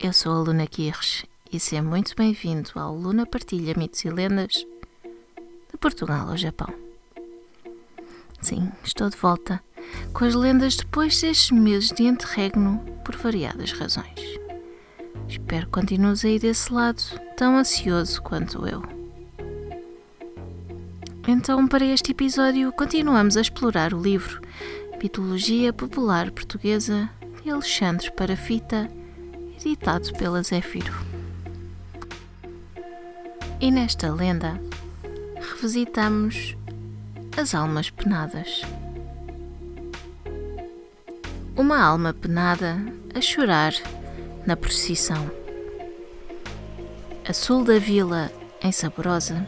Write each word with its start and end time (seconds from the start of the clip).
Eu 0.00 0.12
sou 0.12 0.32
a 0.32 0.38
Luna 0.38 0.64
Guirres 0.64 1.24
e 1.52 1.58
seja 1.58 1.82
muito 1.82 2.14
bem-vindo 2.16 2.70
ao 2.76 2.94
Luna 2.94 3.26
Partilha 3.26 3.74
Mitos 3.76 4.04
e 4.04 4.10
Lendas 4.10 4.64
de 5.72 5.76
Portugal 5.80 6.30
ao 6.30 6.36
Japão. 6.36 6.72
Sim, 8.40 8.70
estou 8.84 9.10
de 9.10 9.16
volta 9.16 9.60
com 10.12 10.24
as 10.24 10.36
lendas 10.36 10.76
depois 10.76 11.20
destes 11.20 11.50
meses 11.50 11.90
de 11.90 12.04
interregno 12.04 12.78
por 13.04 13.16
variadas 13.16 13.72
razões. 13.72 14.20
Espero 15.28 15.66
que 15.66 15.72
continues 15.72 16.24
aí 16.24 16.38
desse 16.38 16.72
lado 16.72 17.02
tão 17.36 17.58
ansioso 17.58 18.22
quanto 18.22 18.68
eu. 18.68 18.82
Então, 21.26 21.66
para 21.66 21.84
este 21.84 22.12
episódio, 22.12 22.70
continuamos 22.72 23.36
a 23.36 23.40
explorar 23.40 23.92
o 23.92 24.00
livro 24.00 24.40
Mitologia 25.02 25.72
Popular 25.72 26.30
Portuguesa 26.30 27.10
de 27.42 27.50
Alexandre 27.50 28.12
Parafita 28.12 28.88
editado 29.58 30.12
pela 30.14 30.42
Zéfiro. 30.42 30.92
E 33.60 33.70
nesta 33.70 34.12
lenda 34.12 34.60
revisitamos 35.34 36.56
as 37.36 37.54
almas 37.54 37.90
penadas. 37.90 38.62
Uma 41.56 41.82
alma 41.82 42.14
penada 42.14 42.76
a 43.14 43.20
chorar 43.20 43.72
na 44.46 44.56
procissão. 44.56 45.28
A 47.28 47.32
sul 47.32 47.64
da 47.64 47.78
vila, 47.78 48.30
em 48.62 48.70
Saborosa, 48.70 49.46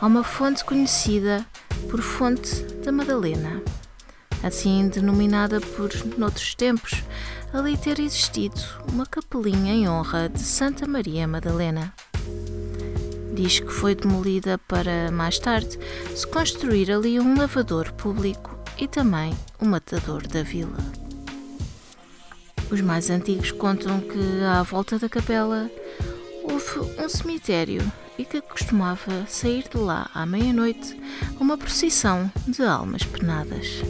há 0.00 0.06
uma 0.06 0.22
fonte 0.22 0.64
conhecida 0.64 1.44
por 1.90 2.00
Fonte 2.00 2.62
da 2.84 2.92
Madalena, 2.92 3.60
assim 4.42 4.88
denominada 4.88 5.60
por, 5.60 5.90
noutros 6.16 6.54
tempos, 6.54 7.02
ali 7.52 7.76
ter 7.76 7.98
existido 7.98 8.60
uma 8.92 9.06
capelinha 9.06 9.72
em 9.72 9.88
honra 9.88 10.28
de 10.28 10.40
Santa 10.40 10.86
Maria 10.86 11.26
Madalena. 11.26 11.92
Diz 13.32 13.60
que 13.60 13.72
foi 13.72 13.94
demolida 13.94 14.58
para, 14.58 15.10
mais 15.12 15.38
tarde, 15.38 15.78
se 16.14 16.26
construir 16.26 16.90
ali 16.90 17.20
um 17.20 17.38
lavador 17.38 17.92
público 17.92 18.58
e 18.76 18.86
também 18.88 19.32
o 19.60 19.64
um 19.64 19.68
matador 19.68 20.26
da 20.26 20.42
vila. 20.42 20.78
Os 22.70 22.80
mais 22.80 23.08
antigos 23.08 23.50
contam 23.50 24.00
que, 24.00 24.44
à 24.44 24.62
volta 24.62 24.98
da 24.98 25.08
capela, 25.08 25.70
houve 26.42 27.00
um 27.02 27.08
cemitério 27.08 27.80
e 28.18 28.24
que 28.24 28.40
costumava 28.40 29.24
sair 29.26 29.64
de 29.70 29.78
lá 29.78 30.10
à 30.12 30.26
meia-noite 30.26 31.00
uma 31.38 31.56
procissão 31.56 32.30
de 32.46 32.62
almas 32.62 33.04
penadas 33.04 33.82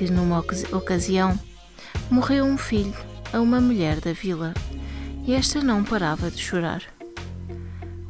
que 0.00 0.10
numa 0.10 0.38
ocasião 0.38 1.38
morreu 2.10 2.46
um 2.46 2.56
filho 2.56 2.94
a 3.34 3.38
uma 3.38 3.60
mulher 3.60 4.00
da 4.00 4.14
vila 4.14 4.54
e 5.26 5.34
esta 5.34 5.62
não 5.62 5.84
parava 5.84 6.30
de 6.30 6.38
chorar. 6.38 6.82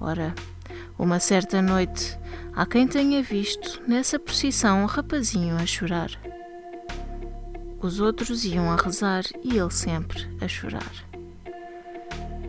Ora, 0.01 0.33
uma 0.97 1.19
certa 1.19 1.61
noite, 1.61 2.17
há 2.55 2.65
quem 2.65 2.87
tenha 2.87 3.21
visto 3.25 3.83
nessa 3.89 4.21
procissão 4.21 4.85
um 4.85 4.87
rapazinho 4.87 5.57
a 5.57 5.67
chorar. 5.67 6.13
Os 7.81 7.99
outros 7.99 8.45
iam 8.45 8.71
a 8.71 8.77
rezar 8.77 9.25
e 9.43 9.59
ele 9.59 9.73
sempre 9.73 10.29
a 10.41 10.47
chorar. 10.47 10.93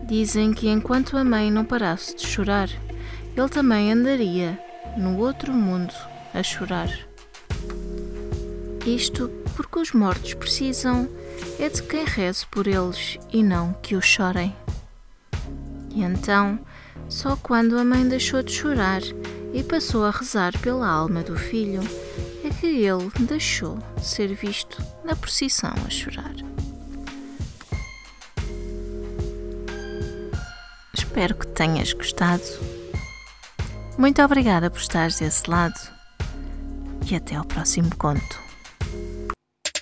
Dizem 0.06 0.52
que 0.54 0.68
enquanto 0.68 1.16
a 1.16 1.24
mãe 1.24 1.50
não 1.50 1.64
parasse 1.64 2.14
de 2.14 2.24
chorar, 2.24 2.68
ele 3.36 3.48
também 3.48 3.90
andaria 3.90 4.56
no 4.96 5.18
outro 5.18 5.52
mundo 5.52 5.92
a 6.32 6.44
chorar. 6.44 7.11
Isto 8.86 9.28
porque 9.54 9.78
os 9.78 9.92
mortos 9.92 10.34
precisam 10.34 11.08
é 11.58 11.68
de 11.68 11.82
quem 11.82 12.04
reze 12.04 12.44
por 12.46 12.66
eles 12.66 13.18
e 13.32 13.42
não 13.42 13.72
que 13.74 13.94
os 13.94 14.04
chorem. 14.04 14.54
E 15.90 16.02
então, 16.02 16.58
só 17.08 17.36
quando 17.36 17.78
a 17.78 17.84
mãe 17.84 18.06
deixou 18.08 18.42
de 18.42 18.52
chorar 18.52 19.02
e 19.52 19.62
passou 19.62 20.04
a 20.04 20.10
rezar 20.10 20.58
pela 20.58 20.88
alma 20.88 21.22
do 21.22 21.36
filho, 21.36 21.80
é 22.44 22.50
que 22.50 22.66
ele 22.66 23.10
deixou 23.20 23.78
de 23.96 24.04
ser 24.04 24.34
visto 24.34 24.82
na 25.04 25.14
procissão 25.14 25.74
a 25.86 25.90
chorar. 25.90 26.34
Espero 30.92 31.34
que 31.36 31.46
tenhas 31.46 31.92
gostado. 31.92 32.42
Muito 33.96 34.20
obrigada 34.22 34.70
por 34.70 34.80
estares 34.80 35.18
desse 35.18 35.48
lado 35.48 35.78
e 37.08 37.14
até 37.14 37.36
ao 37.36 37.44
próximo 37.44 37.94
conto. 37.96 38.51